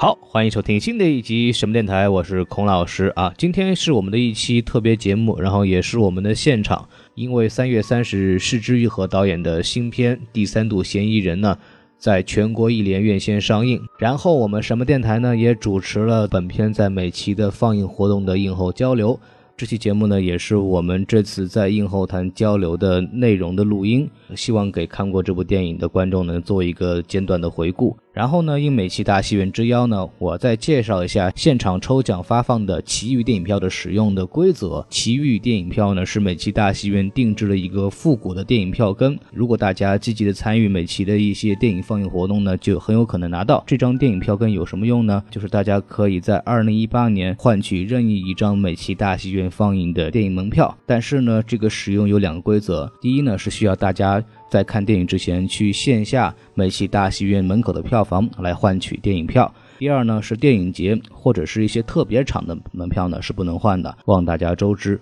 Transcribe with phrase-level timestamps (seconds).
[0.00, 3.34] 好，欢迎收听新的一集什么电台，我是孔老师啊。
[3.36, 11.58] 今天是我们的一期特别节目，然后也是我们的现场，因为三月三十日，市之愈和导演的新片《第三度嫌疑人》呢，
[11.98, 13.80] 在全国一联院线上映。
[13.98, 19.18] 然后我们什么电台呢，也主持了本片在每期的放映活动的映后交流。
[19.56, 27.96] 这期节目呢，也是我们这次在映后谈交流的内容的录音，希望给看过这部电影的观众呢做一个简短的回顾。
[28.18, 34.84] 然后呢，应美琪大戏院之邀呢，我再介绍一下现场抽奖发放的奇遇电影票的使用的规则。
[34.90, 39.16] 奇遇电影票呢，是美琪大戏院定制了一个复古的电影票根。
[39.32, 44.50] 如果大家积极的参与美琪的一些电影放映活动呢，就很有可能拿到这张电影票根。
[44.50, 45.22] 有什么用呢？
[45.30, 50.76] 就是大家可以在二零一八年换取任意一张美琪大戏院放映的电影门票。
[50.84, 52.92] 但是呢，这个使用有两个规则。
[53.00, 54.20] 第一呢，是需要大家。
[54.48, 59.52] 在看电影之前，去线下美琪大戏院门口的票房来换取电影票。
[59.78, 65.00] 第二呢，是电影节或者是一些特别场的门票呢是不能换的，望大家周知。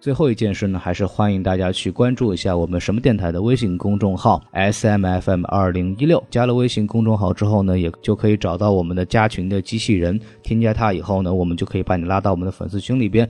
[0.00, 6.22] 最后一件事呢，还是欢迎大家去关注一下我们什么电台的微信公众号 S M F M 二零一六。
[6.30, 13.28] 加了微信公众号之后呢，也就可以找到我们的加群的机器人，添加他以后呢，我们就可以把你拉到我们的粉丝群里边。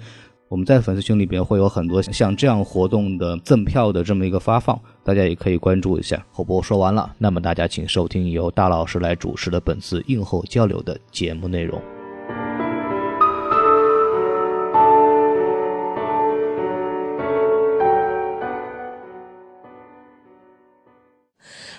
[0.49, 6.25] 我们在粉丝群里边会有很多像这样活动的赠票的这么一个发放，大家也可以关注一下。
[6.33, 11.79] 后播说完了，那么大家请收听由大老师来主持的本次映后交流的节目内容。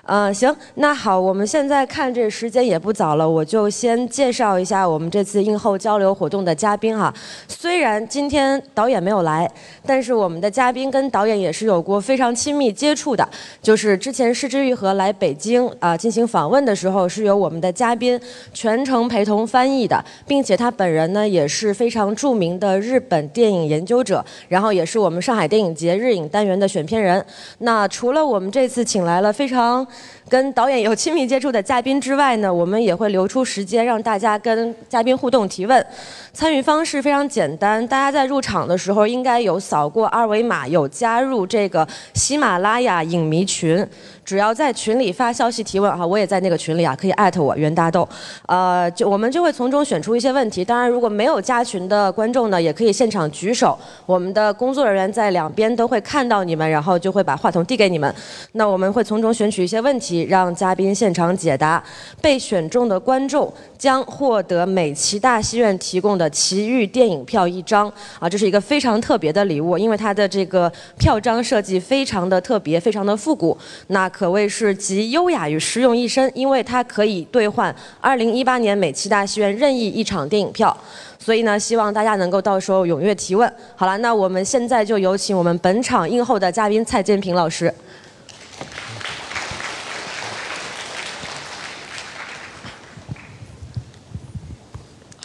[0.06, 7.14] 嗯，行，那好，我们现在看这时间也不早了，我就先介绍一下我们这次映后交流活动的嘉宾哈。
[7.48, 9.50] 虽然今天导演没有来，
[9.86, 13.28] 但是我们的嘉宾跟导演也是有过非常亲密接触的。
[13.62, 18.20] 就是之前失之愈合来北京啊进行访问的时候，是由我们的嘉宾
[18.52, 27.24] 全程陪同翻译的，并且他本人呢也是非常著名的日本电影研究者，然后也是我们上海电影节日影单元的选片人。
[27.60, 29.86] 那除了我们这次请来了非常。
[30.28, 35.86] 跟导演有亲密接触的嘉宾之外呢，我们也会留出时间让大家跟嘉宾互动提问。
[36.32, 43.86] 参与方式非常简单，大家在入场的时候应该有扫过二维码，有加入这个喜马拉雅影迷群。
[44.30, 48.08] 只要在群里发消息提问哈，我也在那个群里啊，可以艾特我袁大豆，
[48.46, 50.64] 呃，就我们就会从中选出一些问题。
[50.64, 53.76] 当然，如果没有加群的观众呢，也可以现场举手，
[54.06, 58.14] 我们的工作人员在两边都会看到你们，然后就会把话筒递给你们。
[58.52, 61.84] 那我们会从中选取一些问题，让嘉宾现场解答。
[62.22, 73.58] 被选中的观众将获得美琪大戏院提供的奇遇电影票一张啊，这是一个非常特别的礼物，因为它的这个票章设计非常的特别，非常的复古。
[73.88, 80.76] 那可谓是集优雅与实用一身，因为它可以兑换2018年美琪大戏院任意一场电影票，
[81.18, 83.50] 所以呢，希望大家能够到时候踊跃提问。
[83.78, 87.74] 好了，那我们现在就有请我们本场映后的嘉宾蔡建平老师。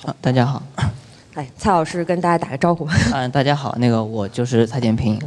[0.04, 0.62] 好，大家好。
[1.34, 2.88] 哎，蔡老师跟大家打个招呼。
[3.12, 5.20] 嗯，大家好，那个我就是蔡建平。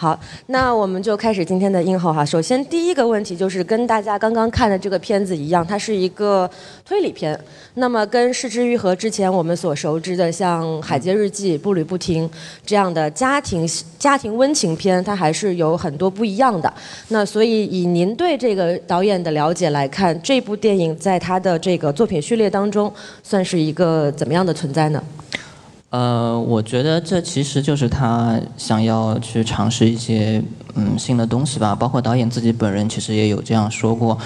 [0.00, 2.24] 好，那我们就开始今天的映后哈。
[2.24, 6.50] 首先第一个问题就是跟大家刚刚看的这个片子一样，它是一个
[6.86, 7.38] 推理片。
[7.74, 12.26] 那么跟《失之愈合》之前我们所熟知的像《海街日记》《步履不停》
[12.64, 13.68] 这样的家庭
[13.98, 16.72] 家庭温情片，它还是有很多不一样的。
[17.08, 22.90] 那所以以您对这个导演的了解来看，这部电影在他的这个作品序列当中
[23.22, 25.04] 算是一个怎么样的存在呢？
[25.90, 30.40] 呃，我觉得这其实就是他想要去尝试一些
[30.76, 34.16] 嗯新的东西吧，包括导演自己本人其实也有这样说过。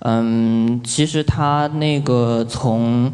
[0.00, 3.10] 嗯，其实他那个从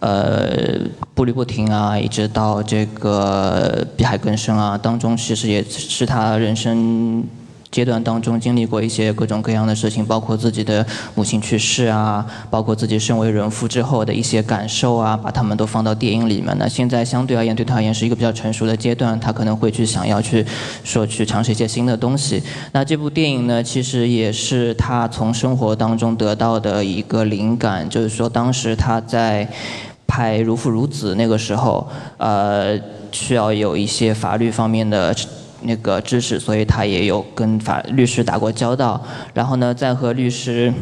[0.00, 0.80] 呃
[1.14, 7.24] 步履不停啊，一直到这个碧海更深啊当中，其实也是他人生。
[7.70, 10.84] 阶段当中经历过一些各种各样的事情，包括自己的
[11.14, 16.52] 母亲去世啊，包括自己身为人父之后的一些感受啊，把他们都放到电影里面。
[16.58, 20.44] 那现在相对而言，对他而言是一个比较成熟的阶段，他可能会去想要去
[20.82, 22.42] 说去尝试一些新的东西。
[22.72, 29.48] 那这部电影呢，其实也是他从生活当中得到的一个灵感，就是说当时他在
[30.08, 32.76] 拍《如父如子》那个时候，呃，
[33.12, 35.14] 需要有一些法律方面的。
[35.62, 39.02] 那个知识，所以他也有跟法律师打过交道。
[39.34, 40.72] 然后呢，在和律师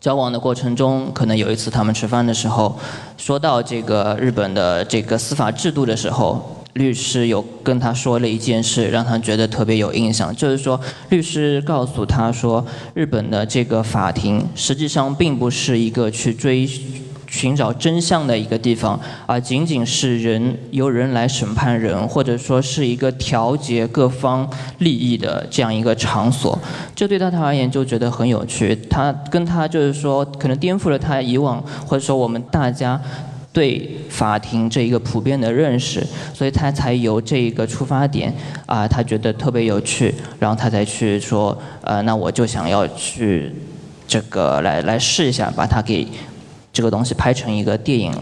[0.00, 2.78] 交往的过程中，可能有一次他们吃饭的时候，
[3.16, 10.34] 说到这个日本的这个司法制度的时候，律师有跟他说了一件事，让他觉得特别有印象。
[10.36, 12.64] 就是说，律师告诉他说，
[12.94, 16.68] 日本的这个法庭实际上并不是一个去追
[17.26, 26.58] 寻找真相的一个地方，而仅仅是人由人来审判人，或者说是一个调节各方利益的这样一个场所。
[26.94, 33.00] 这对他而言就觉得很有趣，他跟他就是说，可能颠覆了他以往或者说我们大家
[33.52, 38.32] 对法庭这一个普遍的认识，所以他才由这一个出发点
[38.66, 43.52] 啊，他觉得特别有趣，然后他才去说，呃，那我就想要去
[44.06, 46.06] 这个来来试一下，把它给
[46.76, 48.12] 这个东西拍成一个电影。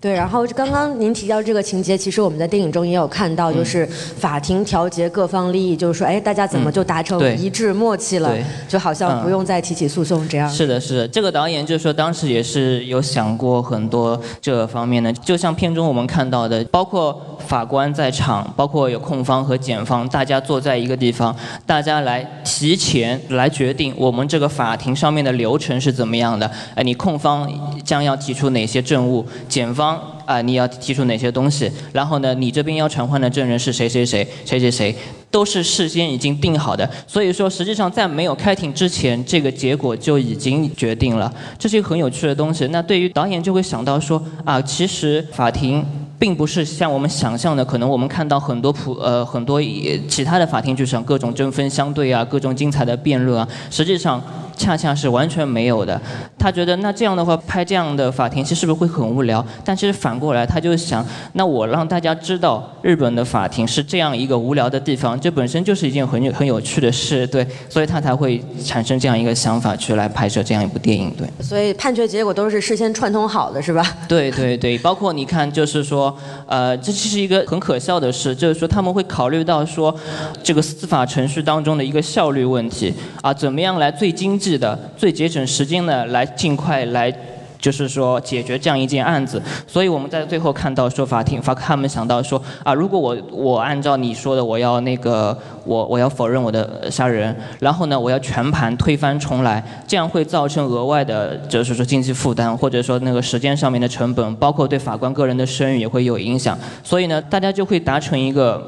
[0.00, 8.32] 对，然后刚刚您提到这个情节，其实我们在电影中也有看到，就是法庭调节各方利益，就是说，哎，大家怎么就达成一致默契了？
[8.68, 10.48] 就好像不用再提起诉讼这样。
[10.48, 26.50] 是的，是的，这个导演就是说，当时也是有想过很多这方面的，就像片中我们看到的，包括法官在场，包括有控方和检方，大家坐在一个地方，大家来提前来决定我们这个法庭上面的流程是怎么样的。
[26.74, 27.50] 哎，你控方
[27.84, 29.98] 将要提出哪些证物，检方。
[30.28, 31.72] 啊，你要提出哪些东西？
[31.90, 34.94] 然后呢，你这边要传唤的证人是谁谁谁谁谁谁，
[35.30, 36.86] 都是事先已经定好的。
[37.06, 41.32] 所以说，实际上在没有开庭之前，这个结果就已经决定了。
[41.58, 42.66] 这是一个很有趣的东西。
[42.66, 45.82] 那对于导演就会想到说，啊，其实法庭
[46.18, 49.60] 并不是像我们想象的，可能我们看到很多普呃很多
[50.08, 54.22] 其他的法庭就像，各种针锋相对啊，各种精彩的辩论啊，实际上。
[54.58, 55.98] 恰恰是完全没有的，
[56.36, 59.44] 他觉得那这样的话拍这样的法庭戏是不是会很无聊？
[59.64, 71.26] 但其实反过来，他就想，那我让大家知道日本的法庭是这样一个无聊的地方，这本身就是一件很有很有趣的事，对，所以他才会产生这样一个想法去来拍摄这样一部电影，对。
[71.40, 73.96] 所以判决结果都是事先串通好的，是吧？
[74.08, 76.14] 对对对， 包括你看，就是说，
[76.46, 79.94] 呃，这其实一个很可笑的事，就是说他们会考虑到说，
[80.42, 84.47] 这个司法程序当中的一个效率问题啊，怎么样来最经济。
[84.56, 87.12] 的最节省时间的，来尽快来，
[87.60, 89.42] 就是说解决这样一件案子。
[89.66, 106.56] 所以我们在最后看到说法庭法他们想到说啊，如果我我按照你说的，我要那个我我要否认我的杀人，然后呢我要全盘推翻重来，这样会造成额外的就是说经济负担，或者说那个时间上面的成本，包括对法官个人的声誉也会有影响。
[106.84, 108.64] 所以呢，大家就会达成一个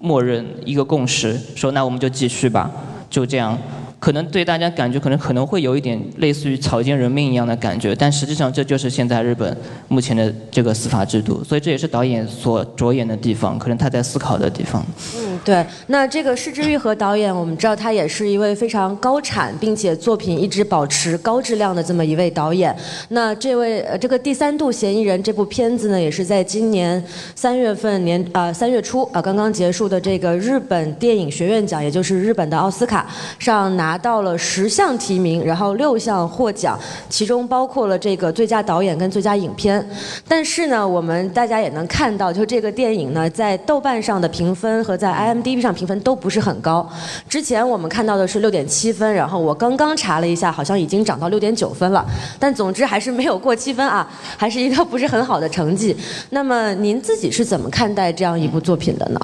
[0.00, 2.68] 默认一个共识，说那我们就继续吧，
[3.08, 3.56] 就这样。
[4.04, 9.56] 可能对大家感觉可能可能会有一点类似于草菅人命一样的感觉，但实际上这就是现在日本
[9.88, 14.84] 目前的这个司法制度，所以这也是导演所着眼的地方，可能他在思考的地方。
[15.16, 15.64] 嗯，对。
[15.86, 22.76] 那这个市之愈和导演，我们知道他也是一位非常高产，并且作品一直保持高质量的这么一位导演。
[23.08, 27.02] 那这位呃这个第三度嫌疑人这部片子呢，也是在今年
[27.34, 33.06] 三月份年啊三月初啊刚刚结束的这个日本电影学院奖，也就是日本的奥斯卡
[33.38, 33.93] 上拿。
[33.94, 36.76] 拿到了十项提名，然后六项获奖，
[37.08, 39.88] 其中包括了这个最佳导演跟最佳影片。
[40.26, 46.84] 但是呢，我们大家也能看到，就这个电影呢，在豆瓣上的评分和在 IMDB 上评分都不是很高。
[47.28, 52.04] 之前我们看到的是六点七分，然后我刚刚查了一下，好像已经涨到六点九分了。
[52.40, 55.96] 但总之还是没有过七分啊，还是一个不是很好的成绩。
[56.30, 59.20] 那么您自己是怎么看待这样一部作品的呢？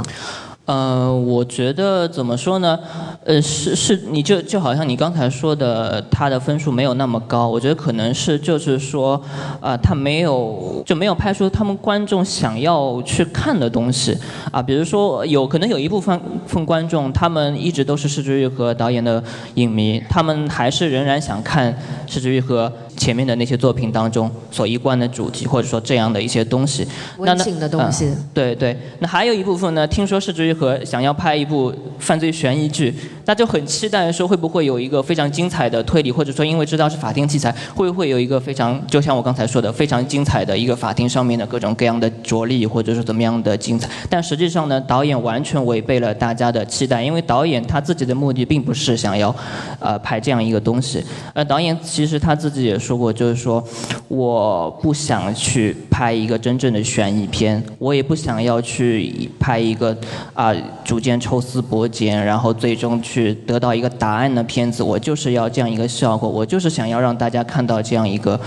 [0.70, 2.78] 呃，我觉得怎么说呢？
[3.24, 7.48] 呃，是是，你就就好像你刚才说的，他的分数没有那么高。
[7.48, 9.20] 我觉得可能是就是说，
[9.60, 14.16] 啊，他没有就没有拍出他们观众想要去看的东西
[14.52, 14.62] 啊。
[14.62, 19.20] 比如说，有可能有一部分分观众，他们一直都是施之玉和导演的
[19.54, 22.72] 影迷，他们还是仍然想看施之玉和。
[23.00, 28.12] 前面的那些作品当中所一贯的主题，或者说这样的一些东西，温情的东西。
[28.34, 29.86] 对对，那还有一部分呢？
[29.86, 43.88] 听说是至于和想要拍一部犯罪悬疑剧，那就很期待说会不会有一个非常精彩的推理，或者说因为知道是法庭题材，会不会有一个非常就像我刚才说的非常精彩的一个法庭上面的各种各样的着力，或者是怎么样的精彩？
[44.10, 49.34] 但实际上呢，导演完全违背了大家的期待，因为导演他自己的目的并不是想要，
[49.78, 51.02] 呃，拍这样一个东西。
[51.32, 52.89] 呃，导演其实他自己也说。
[52.90, 53.62] 说过，就是说，
[54.08, 59.96] 我不想去拍一个真正的悬疑片，我也不想要去拍一个
[60.34, 64.82] 啊逐渐抽丝剥茧，然后最终去得到一个答案的片子。
[64.82, 68.40] 我就是要这样一个效果，我就是想要让大家看到这样一个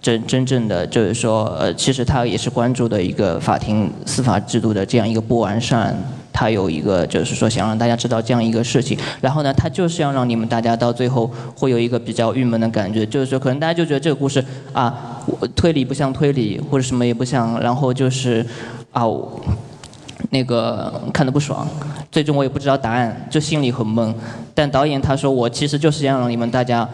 [0.00, 5.96] 真 真正的，就是说，呃，其实他也是关注的一个法庭司法制度的这样一个不完善。
[6.38, 15.20] 他有一个，就是说想让大家知道这样一个事情，然后呢，他就是要让你们大家到最后会有一个比较郁闷的感觉，就是说可能大家就觉得这个故事啊，
[15.56, 18.46] 推理不像推理，或者什么也不像，然后就是
[18.92, 19.02] 啊，
[20.30, 21.66] 那个看的不爽，
[22.12, 24.14] 最终我也不知道答案，就心里很闷。
[24.54, 26.88] 但导演他说我其实就是要让你们大家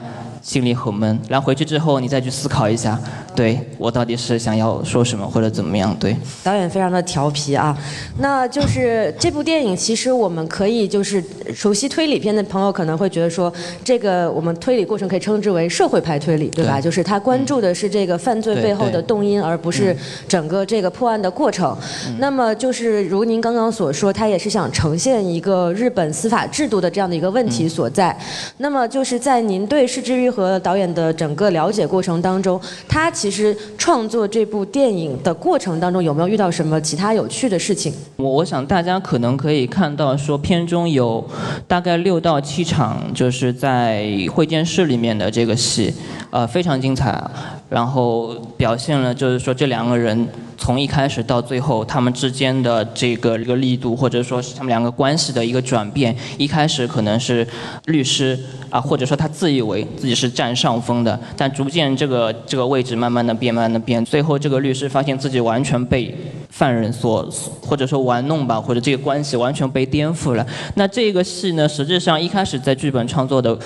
[0.44, 3.00] 心里很闷，然后回去之后你再去思考一下，
[3.34, 5.96] 对我到底是想要说什么或者怎么样？
[5.98, 7.74] 对，导演非常的调皮啊。
[8.18, 11.24] 那就是这部电影，其实我们可以就是
[11.54, 13.50] 熟悉推理片的朋友可能会觉得说，
[13.82, 16.78] 这个我们推理过程可以称之为社会派推理，对吧？
[16.78, 19.96] 就是他关注的是这个犯罪背后的动因，而不是
[20.28, 21.74] 整个这个破案的过程。
[22.18, 28.14] 那么就是如您刚刚所说，他也是想呈现一个日本司法制度的这样的一个问题所在。
[28.58, 37.92] 那么就是在您对失之愈和导演的整个了解过程当中，他其实创作这部电影的过程当中有没有遇到什么其他有趣的事情？
[38.16, 41.24] 我我想大家可能可以看到，说片中有
[41.68, 45.94] 大概六到七场就是在会见室里面的这个戏，
[46.30, 47.22] 呃，非常精彩，
[47.70, 50.28] 然后表现了就是说这两个人。
[50.56, 57.46] 从一开始到最后，他们之间的这个一个力度，或者说是他们两个关系的一个转变，一开始可能是
[57.86, 58.38] 律师
[58.70, 66.16] 啊，或者说他自以为自己是占上风的，但逐渐这个这个位置慢慢的变，慢慢的变，最后这个律师发现自己完全被
[66.50, 67.28] 犯人所
[67.60, 70.46] 或者说玩弄吧，或者这个关系完全被颠覆了。
[70.76, 73.58] 那这个戏呢，实际上一开始在剧本创作的。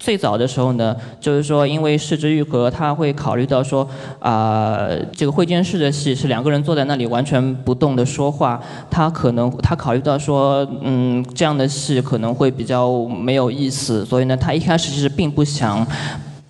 [0.00, 3.86] 最早的时候呢，就是说，因为市之愈合，他会考虑到说，
[4.18, 8.58] 啊，这个会见室的戏是两个人坐在那里完全不动的说话，
[8.90, 15.86] 他可能他考虑到说，嗯，这样的戏可能会比较没有意思，所以呢，他一开始其实并不想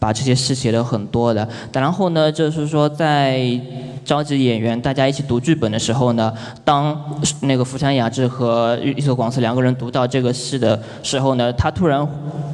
[0.01, 3.61] 把这些戏写的很多的，然后呢，就是说在。
[4.03, 6.33] 召集演员，大家一起读剧本的时候呢，
[6.65, 6.99] 当
[7.43, 12.05] 那个福山雅治和伊泽广司两个人读到这个戏的时候呢，他突然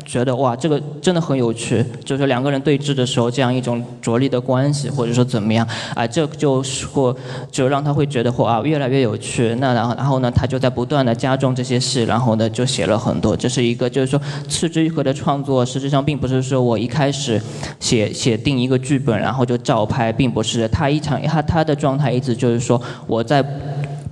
[0.05, 7.17] 觉得哇，这个真的很有趣，就是说两个人对峙的时候这样一种着力的关系，或者说怎么样，啊，这就是或
[7.51, 9.55] 就让他会觉得哇，越来越有趣。
[9.55, 13.35] 那然后然后呢，他就在不断的加重这些戏，然后呢就写了很多。
[13.35, 17.36] 这是一个就是说赤之愈合的创作，实际上并不是说我一开始
[17.81, 21.21] 写写定一个剧本，然后就照拍，并不是他一场。
[21.23, 23.45] 他他的状态一直就是说，我在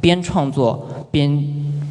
[0.00, 1.42] 边创作边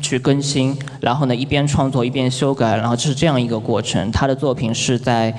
[0.01, 4.11] 去更新，然后呢一边创作一边修改，然后就是这样一个过程。
[4.11, 5.33] 他的作品是在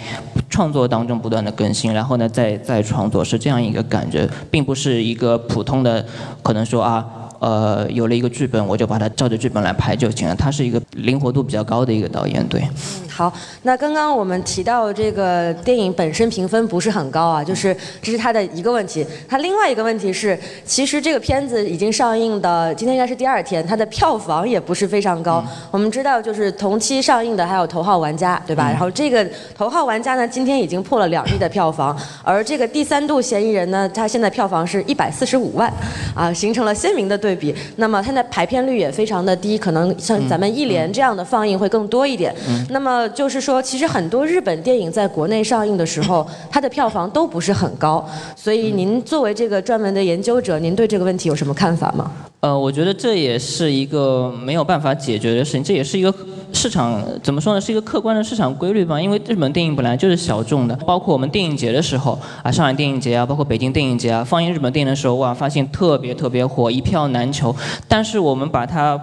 [0.48, 6.04] 创作当中不断的更新，然后呢再再创作，是这样一个感觉，并不是一个普通的
[6.42, 7.04] 可能说啊。
[7.40, 10.34] 呃，有了一个剧本，我就把它照着剧本来拍就行了。
[10.34, 12.66] 他是一个灵活度比较高的一个导演，对。
[13.14, 13.32] 嗯，好。
[13.62, 19.06] 那刚刚我们提到这个电影本身评分不是很高啊，就是这是它的一个问题。
[19.28, 25.44] 它另外一个问题是，其实这个片子已经上映的，今天应该是第二天，它的票房也不是非常高。
[25.70, 28.68] 我们知道，就是同期上映的还有《头号玩家》，对吧？
[28.70, 35.72] 然后这个《头号玩家》呢，今天已经破了两亿的票房，而这个《第三度嫌疑人》呢，它现在票房是一百四十五万，
[36.14, 37.34] 啊，形成了鲜明的对。
[37.34, 42.32] 比那么它的排片率也非常的低，可能像咱们一连这样的放映会更多一点。
[42.70, 48.04] 那么就是说，其实很多日本电影在国内上映的时候，它的票房都不是很高。
[48.36, 52.10] 所以您作为这个专门的研究者，您对这个问题有什么看法吗？
[52.40, 56.12] 呃，我觉得这也是一个没有办法解决的事情，这也是一个
[56.52, 57.60] 市场怎么说呢？
[57.60, 59.00] 是一个客观的市场规律吧。
[59.00, 67.54] 因为日本电影本来就是小众的，包括我们电影节的时候啊，上海电影节啊，包括北京电影节啊，放映日本电影的时候哇，发现特别特别火，一票难求。
[67.88, 69.00] 但是我们把它。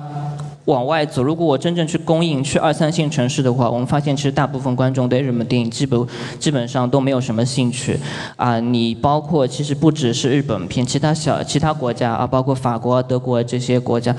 [0.66, 6.08] 往外走，如果我真正去供应去二三线城市的话，我们发现其实大部分观众对日本电影基本
[6.40, 7.98] 基本上都没有什么兴趣。
[8.36, 14.16] 啊，你包括其实不只是日本片，其他小其他国家啊，包括法国、德国这些国家，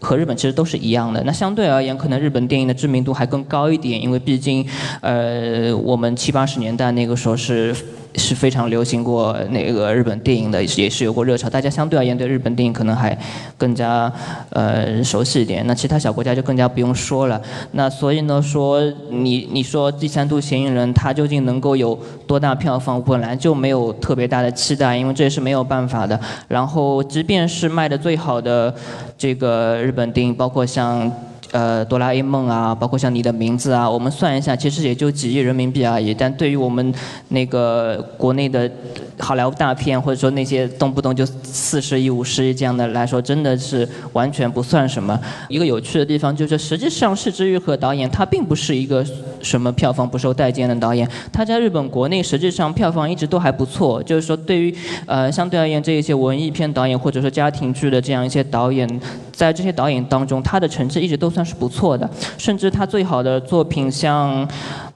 [0.00, 1.22] 和日本其实都是一样的。
[1.24, 4.66] 那相对而言，可能日本电影的知名度还更高一点，因为毕竟，
[5.00, 7.74] 呃，我们七八十年代那个时候是。
[8.18, 11.50] 是非常流行过那个日本电影的，也是有过热潮。
[11.50, 13.14] 大家相对而言对日本电影可能还
[13.58, 14.10] 更加
[14.48, 15.62] 呃熟悉一点。
[15.66, 17.38] 那其他小国家就更加不用说了。
[17.72, 21.94] 那所以呢，说你你说第三度嫌疑人他究竟能够有
[22.26, 26.18] 多大票房，本来就没有特别大的期待，因为这也是没有办法的。
[26.48, 28.74] 然后即便是卖的最好的
[29.18, 31.10] 这个日稳定，包括像。
[31.52, 36.12] 呃，哆啦 A 梦啊，包括像你的名字啊，我们算一下，其实也就几亿人民币而已。
[36.12, 36.92] 但对于我们
[37.28, 38.68] 那个国内的
[39.18, 45.16] 好莱坞大片，或者说那些动不动就四十亿、五十亿这样的来说，真的是完全不算什么。
[45.48, 49.06] 一个有趣的地方就是，实际上是之愈和导演他并不是一个
[49.40, 54.02] 什么票房不受待见的导演，他在日本国内实际上票房一直都还不错。
[54.02, 54.74] 就是说，对于
[55.06, 58.88] 呃相对而言这一些文艺片导演或者说家庭剧的这样一些导演，
[59.30, 61.30] 在这些导演当中，他的成绩一直都。
[61.36, 62.08] 算是不错的，
[62.38, 64.48] 甚至他最好的作品像，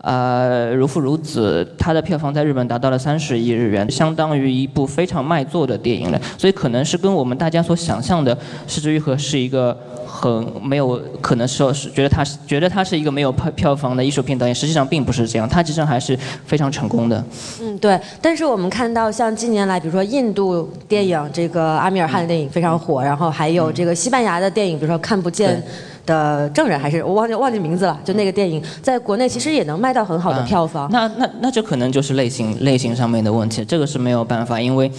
[0.03, 6.19] 呃，如父如子，它的票房在日本达到了三十亿日元，相当于一部非常卖座的电影了。
[6.39, 8.35] 所以可能是跟我们大家所想象的
[8.67, 9.77] 《失之愈合》是一个
[10.07, 17.23] 很没有可能说是觉得它是觉得它是一个没有票票房的艺术片导演，实际上并不是这样，它其实还是非常成功的。
[17.61, 18.01] 嗯，对。
[18.23, 25.63] 但是我们看到像近年来，比如说印度电影这个阿米尔汗的电影非常火，然后还有这个西班牙的电影，比如说看不见。
[26.11, 30.89] 的证人还是我忘记忘记名字了，就那个电影在国内其实也能卖到很好的票房。
[30.91, 34.91] 那那那这可能就是类型类型上面的问题，这个是没有办法，因为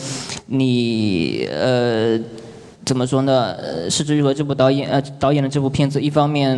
[0.48, 2.18] 你呃。
[2.84, 3.56] 怎么说呢？
[3.60, 6.58] 呃，失之愈合这部导演呃导演的这部片子，一方面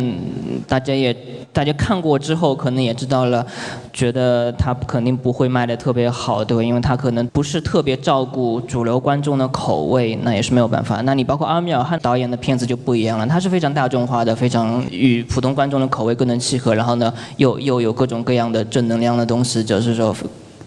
[0.66, 1.14] 大家也
[1.52, 3.46] 大家看过之后，可能也知道了，
[3.92, 6.62] 觉得他肯定不会卖的特别好，对吧？
[6.62, 11.02] 因为他可能不是特别照顾主流观众的口味，那也是没有办法。
[11.02, 20.16] 那你包括阿米尔汗导演的片子就不一样了，他是非常大众化的，非常与普通观众的口味更能契合，然后呢，又又有各种各样的正能量的东西，就是说。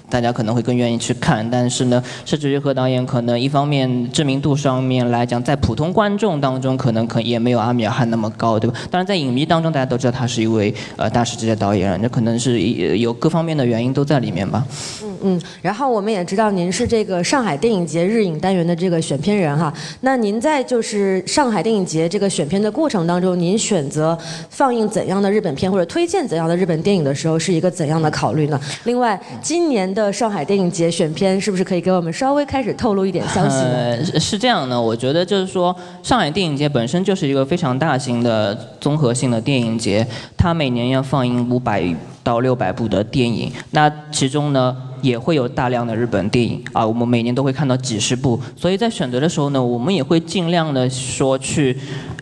[0.10, 8.78] 大家可能会更愿意去看，但是呢，是至于和导演可能一方面知名度上面来讲，在普通观众当中可能可也没有阿米尔汗那么高，对吧？
[8.90, 12.60] 当然在影迷当中，大家都知道他是一位呃大师级的导演，那可能是
[12.98, 14.66] 有各方面的原因都在里面吧。
[15.04, 24.18] 嗯嗯，然后我们也知道您是这个上海电影节日影单元的这个选片人哈，那您在就是上海电影节这个选片的过程当中，您选择
[24.50, 28.58] 放映怎样的日本片或者推荐怎样的日本电影的时候，是一个怎样的考虑呢？
[28.86, 29.97] 另外，今年。
[30.04, 34.20] 的上海电影节选片是不是可以给我们稍微开始透露一点消息呢？
[34.20, 40.06] 是这样的，我觉得就是说，上海电影节本身就是一个非常大型的综合性的电影节，
[40.38, 41.84] 它每年要放映五百
[42.24, 51.78] 到六百部的电影，那其中呢也会有大量的日本电影啊，我们每年都会看到几十部，所以在选择的时候呢，我们也会尽量的说去，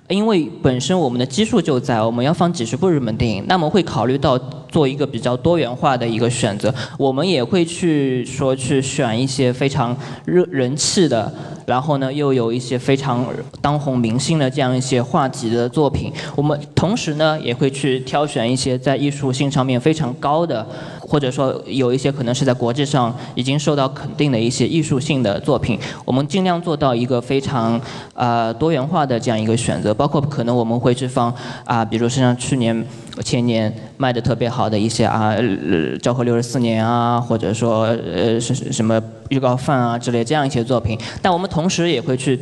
[0.07, 4.39] 因为本身我们的基数就在，我们要放几十部日本电影，那么会考虑到。
[4.75, 11.31] 做一个比较多元化的一个选择，我们也会去说去选一些非常热人气的，
[11.65, 13.25] 然后呢又有一些非常
[13.61, 16.11] 当红明星的这样一些话题的作品。
[16.35, 20.67] 我们同时呢也会去挑选一些在艺术性上面非常高的，
[20.99, 25.79] 或者说有一些可能是在国际上已经受到肯定的一些艺术性的作品。
[26.03, 27.79] 我们尽量做到一个非常
[28.13, 31.33] 呃多元化的这样一个选择，包括可能我们会去放
[31.63, 32.85] 啊，比如说像去年。
[33.23, 35.31] 前年卖的特别好的一些啊，
[35.99, 42.39] 《昭和六十四年》啊，或者说呃是什么预告饭啊之类这样一些作品，但我们同时也会去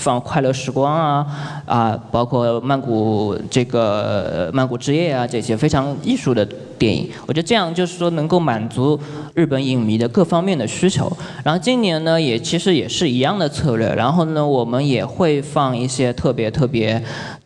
[0.00, 1.26] 放《快乐时光》啊，
[1.66, 6.46] 啊，包括曼谷这个曼谷之夜啊这些非常艺术的
[6.82, 7.08] 电影。
[7.28, 8.98] 我觉得这样就是说能够满足
[9.34, 11.10] 日本影迷的各方面的需求。
[11.44, 17.00] 然后今年呢也其实也是一样的策略，然后呢我们也会放一些特别特别。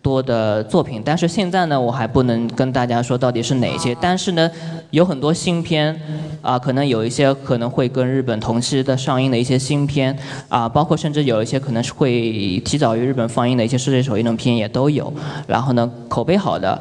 [0.06, 3.92] 多的作品，但是现在呢，我还不能跟大家说到底是哪些。
[4.00, 4.48] 但是呢，
[4.92, 6.00] 有很多新片，
[6.40, 10.16] 啊，可能有一些可能会跟日本同期的上映的一些新片，
[10.48, 15.12] 啊，包括甚至有一些可能是会提早于日本放映的一些世界首映的片也都有。
[15.48, 16.80] 然后呢，口碑好的、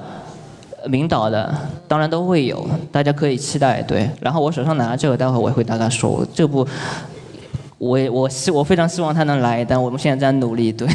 [0.85, 1.53] 领导的，
[1.87, 3.81] 当然都会有，大家可以期待。
[3.81, 6.67] 对，然后我手上拿的这个，待会我也会大概说这部，
[7.77, 10.71] 我也我希我非常希望他能来，但我们现在在努力。
[10.71, 10.87] 对。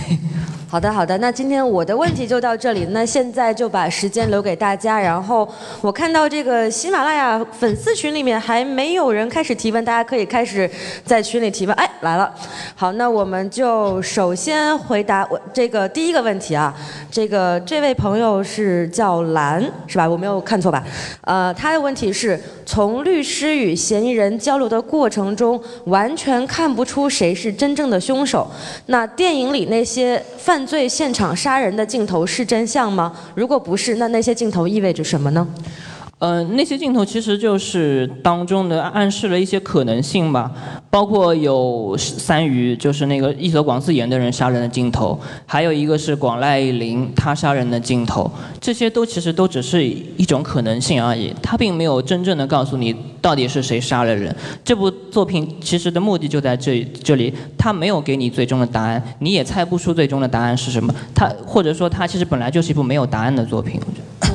[0.71, 1.19] 好的，好的。
[1.19, 2.87] 那今天我的问题就到这里。
[2.91, 5.01] 那现在就把时间留给大家。
[5.01, 5.49] 然后
[5.81, 10.71] 我看到这个喜马拉雅粉丝群里面还没有人开始提问，大家可以开始
[11.05, 11.75] 在群里提问。
[11.75, 12.33] 哎，来了。
[12.77, 16.73] 好，那我们就首先回答我这个第一个问题啊。
[17.11, 20.09] 这个这位朋友是叫蓝，是吧？
[20.09, 20.85] 我没有看错吧？
[21.23, 28.49] 呃，他的问题是从律师与嫌疑人交流的过程中，完全看不出谁是真正的凶手。
[28.87, 33.11] 那电影里那些犯犯罪现场杀人的镜头是真相吗？
[33.35, 35.49] 如果不是，那那些镜头意味着什么呢？
[36.21, 40.53] 呃，那些镜头其实就是当中的暗示了一些可能性吧，
[40.91, 48.31] 包括有三鱼，就是那个伊泽广自演的人杀人的镜头，还有一个是广濑铃他杀人的镜头，
[48.61, 54.35] 这些都其实都只是一种可能性而已，他并没有真正的告诉你到底是谁杀了人。
[54.63, 60.95] 这部作品其实的目的就在这这里，他没有给你最终的答案，你也猜不出最终的答案是什么。
[61.15, 64.30] 他或者说他其实本来就是一部没有答案的作品，我觉得。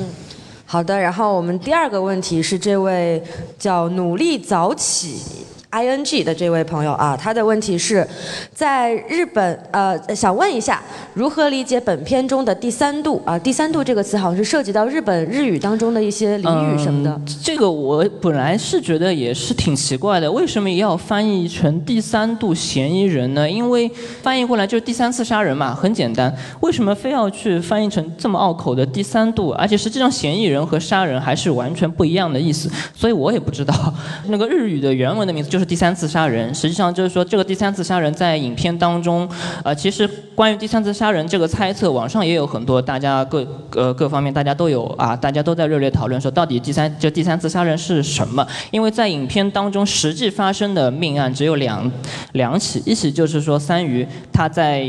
[0.76, 3.24] 好的，然后我们第二个问题是这位
[3.58, 5.45] 叫努力早起。
[5.70, 8.08] I N G 的这位朋友啊，他的问题是，
[8.54, 10.82] 在日本呃，想问一下，
[11.14, 13.38] 如何理解本片中的第三度啊？
[13.38, 17.20] 第三度这个词好像是涉及到日本日语当中的一些俚语什么的。
[17.44, 23.50] 这个我本来是觉得也是挺奇怪的，为什么要翻译成第三度嫌疑人呢？
[23.50, 23.90] 因为
[24.22, 26.34] 翻译过来就是第三次杀人嘛，很简单。
[26.62, 29.52] 为什么非要去翻译成这么拗口的第三度？
[29.52, 33.74] 而且实际上嫌疑人和杀人还是完全不一样的意思，所以我也不知道
[34.28, 36.54] 那个日语的原文的名字就是第三次杀人。
[36.54, 39.28] 实际上就是说这个第三次杀人在影片当中，
[39.64, 48.46] 呃，其实关于第三次杀人这个猜测，网上也有很多，大家各呃各方面大家都有啊，大家都在热烈讨论说到底第三就第三次杀人是什么？
[48.72, 51.92] 因为在影片当中实际发生的命案只有两
[52.34, 54.86] 两起，一起就是说三鱼他在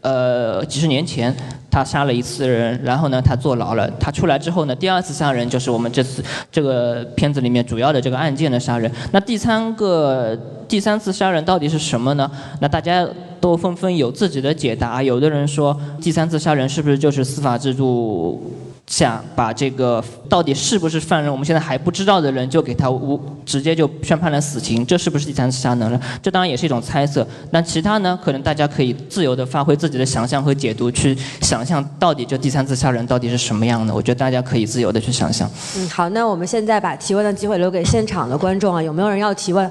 [0.00, 1.34] 呃几十年前。
[1.74, 3.90] 他杀了一次人，然后呢，他坐牢了。
[3.98, 8.88] 他出来之后呢，第二次杀人就是我们这次这个片子里面主要的这个案件的杀人。
[9.10, 12.30] 那第三个第三次杀人到底是什么呢？
[12.60, 13.04] 那大家
[13.40, 15.02] 都纷纷有自己的解答。
[15.02, 18.40] 有的人说，第三次杀人是不是就是司法制度？
[18.86, 26.00] 想把这个到底是不是犯人，我们现在还不知道的人，就给他无直接就宣判了死刑，这是不是第三次杀人了？
[26.22, 27.26] 这当然也是一种猜测。
[27.50, 28.18] 那其他呢？
[28.22, 33.94] 可能大家可以自由的发挥自己的想象和解读，去想象到底这第三次杀人到底是什么样的。
[33.94, 35.50] 我觉得大家可以自由的去想象。
[35.76, 39.66] 嗯，好，那我们现在把提问的机会留给现场的观众啊，有没有人要提问？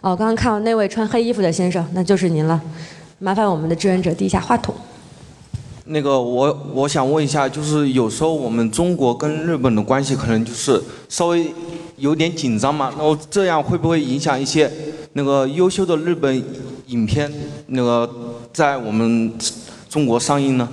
[0.00, 2.60] 哦，刚刚看到那位穿黑衣服的先生，那就是您了。
[3.18, 4.74] 麻烦我们的志愿者递一下话筒。
[5.86, 11.52] 那个我我想问一下，就是有时候我们中国跟日本的关系可能就是稍微
[11.96, 14.70] 有点紧张嘛，然后这样会不会影响一些
[15.12, 16.42] 那个优秀的日本
[16.88, 17.32] 影片
[17.68, 18.08] 那个
[18.52, 19.32] 在我们
[19.88, 20.68] 中国上映呢？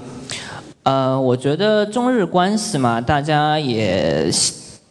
[0.84, 4.32] 呃，我觉得中日关系嘛，大家也。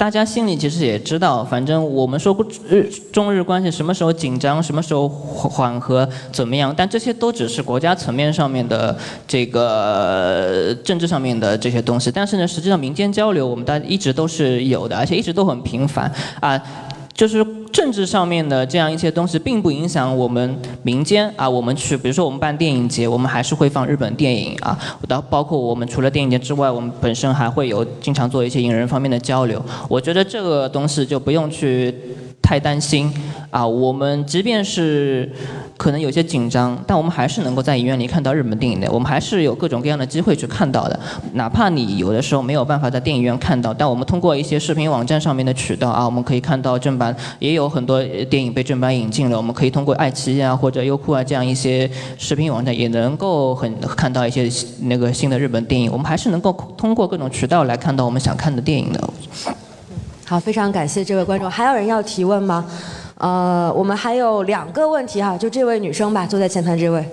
[0.02, 6.74] 大家心里其实也知道，反正我们说过日中日关系什么时候紧张，什么时候缓和，怎么样？
[6.76, 12.10] 但这些都只是国家层面上面的这个政治上面的这些东西。
[12.10, 16.60] 但是呢，实际上民间交流我们大家一直都是有的，而且一直都很频繁啊。
[17.14, 21.48] 就是政治上面的这样一些东西，并不影响我们民间啊。
[21.48, 24.78] 我们去，比如说我们办电影节，我们还是会放日本电影啊。
[25.08, 29.60] 到包括我们除了电影节之外，我们本身还会有经常做一些影人方面的交流。
[29.88, 31.94] 我觉得这个东西就不用去
[32.42, 33.12] 太担心
[33.50, 33.66] 啊。
[33.66, 35.32] 我们即便是
[35.82, 38.88] 可能有些紧张，但我们还是能够在影院里看到日本电影的。
[38.92, 41.00] 我们还是有各种各样的机会去看到的。
[41.32, 49.36] 哪怕你有的时候没有办法在电影院看到，但我们通过一些视频网站上面的渠道啊，我们可以看到正版，也有很多电影被正版引进了。
[49.36, 54.48] 我们可以通过爱奇艺啊或者优酷啊这样一些视频网站，也能够很看到一些
[54.82, 55.90] 那个新的日本电影。
[55.90, 59.10] 我们还是能够通过各种渠道来看到我们想看的电影的。
[60.24, 61.50] 好，非常感谢这位观众。
[61.50, 62.64] 还有人要提问吗？
[63.22, 67.04] 呃，我们还有两个问题哈，就这位女生吧，坐在前排这位。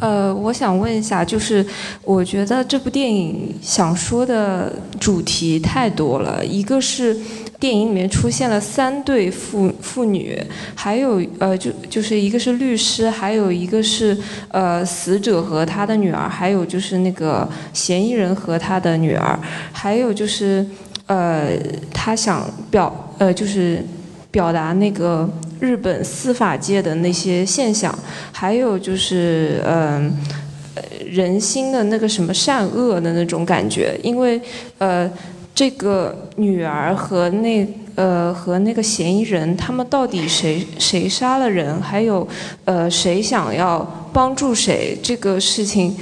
[0.00, 1.62] 呃，我想问一下，就是
[2.02, 7.14] 我觉得这部电影想说的主题太多了，一个是
[7.58, 10.42] 电影里面出现了三对父父女，
[10.74, 14.16] 还有呃就就是一个是律师，还有一个是
[14.48, 19.38] 呃死者和他的女儿，还有就是那个嫌疑人和他的女儿，
[19.70, 20.66] 还有就是
[21.04, 21.50] 呃
[21.92, 23.84] 他想表呃就是
[24.30, 25.28] 表达那个。
[25.60, 27.96] 日本司法界的那些现象，
[28.32, 30.10] 还有就是嗯，
[30.74, 34.40] 呃，人心的那个什么善恶的那种感觉，因为
[34.78, 35.10] 呃，
[35.54, 42.26] 这个女儿和那呃和那个嫌疑人，他们到底谁谁杀了人，还有
[42.64, 45.94] 呃谁想要帮助谁，这个事情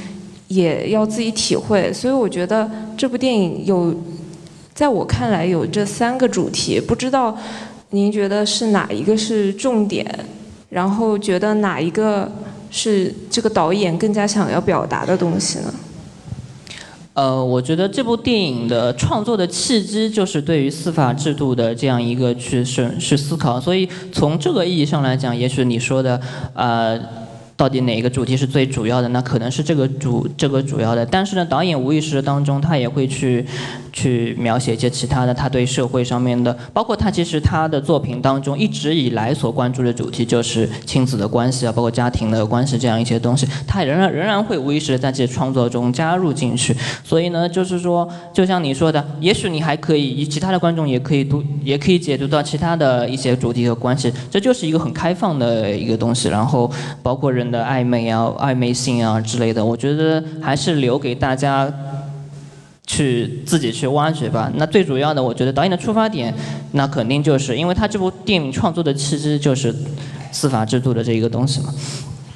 [0.46, 1.92] 也要自己体会。
[1.92, 3.92] 所以我觉得这部电影有，
[4.72, 7.36] 在我看来有这三个主题，不知道。
[7.90, 10.06] 您觉得是哪一个是重点？
[10.68, 12.30] 然后觉得哪一个
[12.70, 15.74] 是这个导演更加想要表达的东西呢？
[17.14, 26.20] 呃，我觉得这部电影的创作的契机就是对于司法制度的这样一个去审去思考，所以从这个意义上来讲，也许你说的
[26.54, 27.00] 呃。
[27.58, 29.08] 到底哪一个主题是最主要的？
[29.08, 31.04] 那可能是这个主这个主要的。
[31.04, 33.44] 但是呢，导演无意识当中，他也会去
[33.92, 35.34] 去描写一些其他的。
[35.34, 46.74] 他对社会上面的，包括他其实他的作品当中一直以来所关注的主题就是亲子的关系啊，包括家庭的关系这样一些东西，他仍然仍然会无意识的在自己创作中加入进去。
[47.02, 54.12] 所以呢，就是说，就像你说的，也许你还可以以，其他的观众也可以读，也可以解读到其他的一些主题和关系。
[54.30, 56.28] 这就是一个很开放的一个东西。
[56.28, 56.70] 然后
[57.02, 57.48] 包括人。
[57.48, 61.66] 的暧昧啊、暧昧性啊之类的，我觉得还是留给大家
[62.88, 64.50] 去自己去挖掘吧。
[64.56, 66.34] 那最主要的，我觉得导演的出发点，
[66.72, 69.72] 那肯定就是因为他这部电影创作的契机就是
[70.32, 71.72] 司法制度的这一个东西嘛。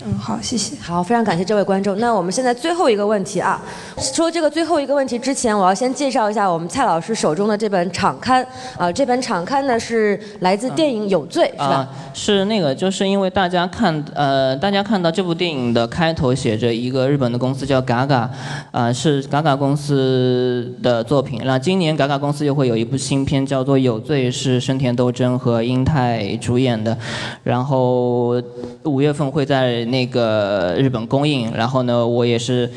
[0.05, 0.77] 嗯，好，谢谢。
[0.81, 1.97] 好，非常感谢这位观众。
[1.99, 3.61] 那我们现在最后一个问题啊，
[3.97, 8.45] 说这个最后一个问题之前，我要先介绍一下我们蔡老师手中的这本场刊
[8.77, 11.65] 啊，这本场刊呢是来自电影《有罪》，是吧？
[11.65, 18.29] 啊，是那个，就是因为大家看，呃，大家看到这部电影的开头写着一个日本的公司叫 Gaga，
[18.73, 21.41] 啊、是 Gaga 公司的作品。
[21.45, 26.97] 那今年 Gaga 公司又会有一部新片叫做《有罪》，是生田斗真和英泰主演的，
[27.45, 28.43] 然后
[28.83, 31.53] 五月份会在那个日本公映。
[31.55, 32.69] 然后呢，我也是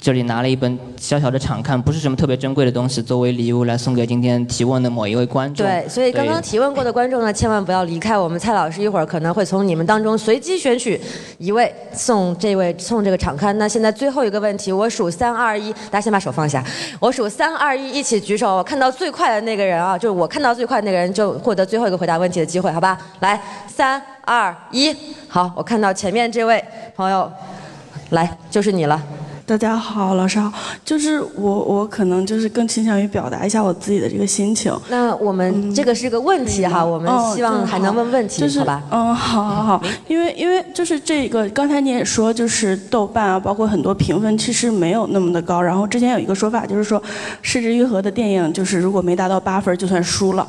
[0.00, 5.64] 这里拿了一本小小的场刊，不是什么特别珍贵的东西，作为礼物来送给今天提问的某一位观众。
[5.64, 10.98] 对，所以刚刚提问过的观众呢，千万不要离开我们蔡老师，一会儿可能会从你们当中随机选取
[11.38, 13.56] 一位送这位送这个场刊。
[13.58, 16.64] 那现在最后一个问题，我数三二一，大家先把手放下，
[16.98, 22.98] 我数三二一，一起举手，我看到最快的那个人啊，就是我看到最快的那个人就获得最后一个回答问题的机会，好吧？
[23.20, 24.94] 来，三二一，
[25.28, 26.62] 好，我看到前面这位
[26.96, 27.30] 朋友，
[28.10, 29.00] 来，就是你了。
[29.46, 30.50] 大家好，老师好。
[30.82, 34.74] 就是我，我可能就是更倾向于表达一下我自己的这个心情。
[34.88, 38.82] 那我们这个是个问题哈，我们哦希望还能问问题，就是好吧？
[38.90, 45.60] 嗯，好好好，因为因为就是这个，刚才你也说，就是豆瓣啊，包括很多评分其实没有那么的高。
[45.60, 47.02] 然后之前有一个说法，就是说，
[47.42, 50.48] 失之愈合的电影就是如果没达到八分就算输了。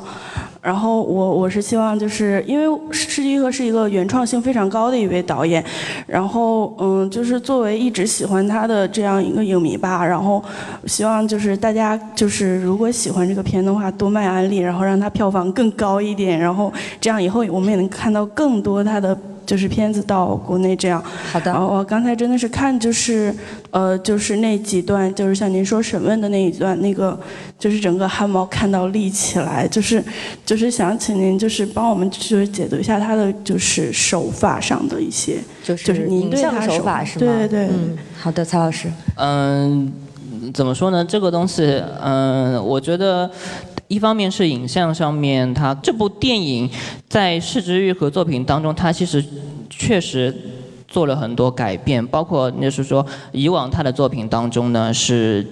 [0.66, 5.64] 然后我我是希望就是因为失之愈合是一个原创性非常高的一位导演，
[6.08, 10.42] 然后嗯，就是作为一直喜欢他的这样一个影迷吧，然后
[10.84, 21.02] 希望就是大家就是如果喜欢这个片的话，多卖安利，然后让他票房更高一点，然后这样以后我们也能看到更多他的就是片子到国内这样。
[21.32, 23.34] 好的我刚才真的是看就是
[23.70, 27.18] 呃就是那几段，就是像您说审问的那一段，那个
[27.58, 30.02] 就是整个汗毛看到立起来，就是
[30.44, 37.20] 就是想请您就是帮我们就是解读一下他的就是手法上的一些，就是您对影像手他手法是吗？
[37.20, 37.66] 对对对。
[37.68, 38.88] 嗯，好的，曹老师。
[39.16, 39.92] 嗯，
[40.52, 41.04] 怎么说呢？
[41.04, 43.30] 这个东西，嗯，我觉得。
[43.88, 46.68] 一方面是影像上面，它这部电影
[47.08, 49.24] 在市之愈合作品当中，它其实
[49.70, 50.34] 确实
[50.88, 55.46] 做了很多改变，包括就是说以往他的作品当中呢是。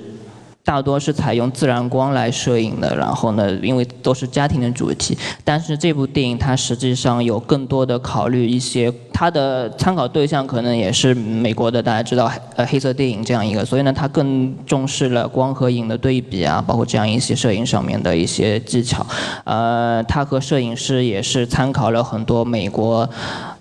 [0.64, 19.06] 大多是采用自然光来摄影的，然后呢，因为都是家庭的主题，但是这部电影它实际上有更多的考虑一些，它的参考对象可能也是美国的，大家知道呃黑色电影这样一个，所以呢，它更重视了光和影的对比啊，包括这样一些摄影上面的一些技巧，
[19.44, 23.08] 呃，他和摄影师也是参考了很多美国。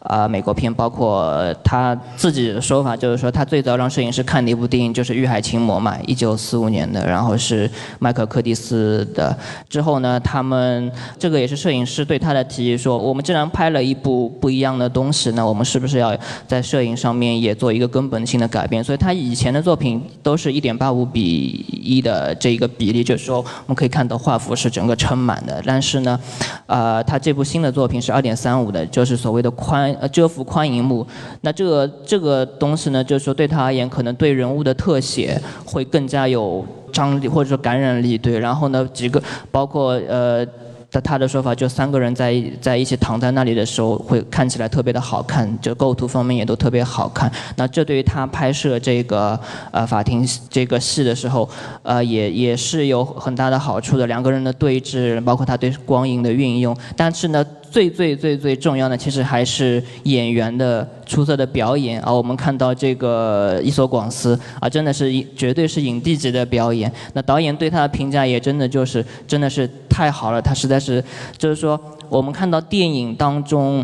[0.04, 9.36] 啊、美国片包括他自己的说法，就是说他最早让摄影师看的一部电影就是《遇海情魔》嘛，一九四五年的，然后是迈克尔·柯蒂斯的。
[9.70, 18.84] 之后呢，他们这个也是摄影师对他的提议说，我们既然拍了一部不一样的东西，那我们是不是要在摄影上面也做一个根本性的改变？
[18.84, 25.62] 所以他以前的作品都是一点八五比一的这一个比例，就是说我们可以看到画幅是整个撑满的。
[25.66, 26.20] 但是呢，
[26.66, 31.06] 呃，他这部新的作品是二点三五的，就是所谓的宽呃遮幅宽银幕。
[31.42, 38.18] 那这个这个东西呢，就是说对他而言，可能对人物的特写会更加有张力或者说感染力。
[38.18, 40.46] 对，然后呢，几个包括呃。
[40.94, 47.32] 他他的说法，就三个人在在一起躺在那里的时候，会看起来特别的好看，就构图方面也都特别好看。
[47.56, 49.40] 那这对于他拍摄这个
[49.72, 51.50] 呃法庭这个戏的时候，
[51.82, 54.06] 呃也也是有很大的好处的。
[54.06, 62.14] 两个人的对峙，包括他对光影的运用，但是呢，最最最最重要的，其实还是演员的出色的表演啊。
[62.14, 66.92] 我们看到这个伊索广司啊，真的是绝对是影帝级的表演。
[67.14, 71.04] 那导演对他的评价也真的就是真的是太好了，他实在是
[71.36, 73.84] 就是说，我们看到电影当中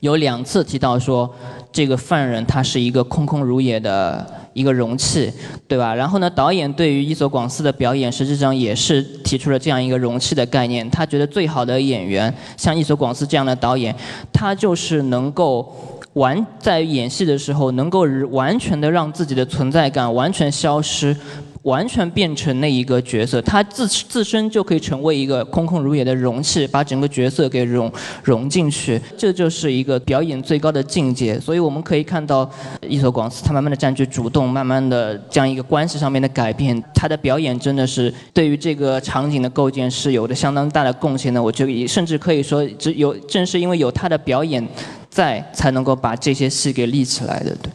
[0.00, 1.34] 有两次提到说，
[1.72, 5.32] 这个犯人他是一个空空如也的一个容器，
[5.68, 5.94] 对吧？
[5.94, 10.88] 然后呢，导演对于伊索广司的表演，实际上也是提出了这样一个容器的概念。
[10.90, 13.94] 他觉得最好的演员，像伊索广司这样的导演，
[14.32, 15.74] 他就是能够。
[16.14, 21.16] 完在演戏的时候，能够完全的让自己的存在感完全消失，
[21.62, 27.92] 完全变成那一个角色，他自自身就可以成为一个空空如也的容器，把整个角色给融
[28.22, 31.38] 融进去，这就是一个表演最高的境界。
[31.38, 32.50] 所以我们可以看到
[32.88, 41.42] 伊索广司他慢慢的占据主动，慢慢的这样一个关系上面的改变，他的表演真的是对于这个场景的构建是有着相当大的贡献的。
[41.42, 44.66] 我觉得甚至可以说，只有正是因为有他的表演
[45.10, 47.54] 在，才能够把这些戏给立起来的。
[47.62, 47.70] 对。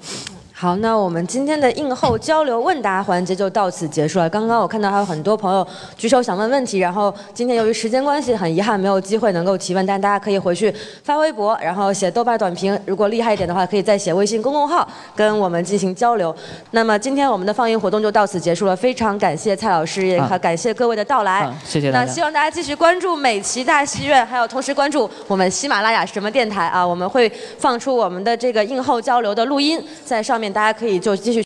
[0.66, 0.76] 好。
[0.78, 4.30] 那我们今天的映后交流问答环节就到此结束了。
[4.30, 5.66] 刚刚我看到还有很多朋友
[5.98, 10.74] 举手想问问题，然后今天由于时间关系，很遗憾没有机会能够提问，但大家可以回去
[11.04, 16.36] 发微博，然后写豆瓣短评，如果厉害一点的话，可以再写微信公众号跟我们进行交流。
[16.72, 21.42] 那么今天我们的放映活动就到此结束了，非常感谢蔡老师，也啊感谢各位的到来。
[21.42, 31.44] 啊谢谢大家那希望大家继续关注美琪大戏院，还有同时关注我们喜马拉雅什么电台啊，我们会放出我们的这个映后交流的录音，在上面大家可以就继续。